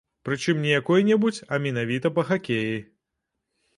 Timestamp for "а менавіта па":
1.53-2.27